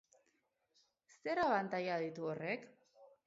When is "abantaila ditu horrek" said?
1.43-2.67